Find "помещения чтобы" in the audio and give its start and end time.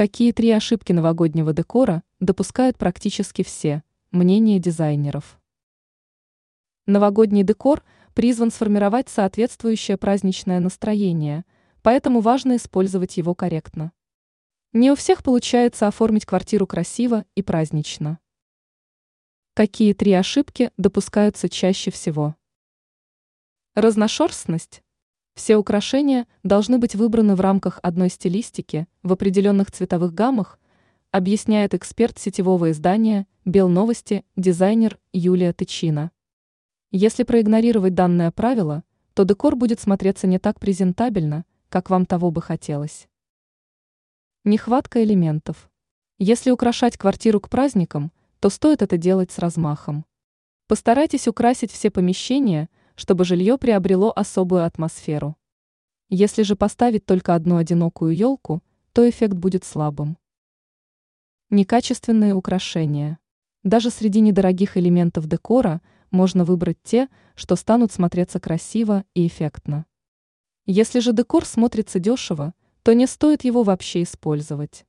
51.90-53.24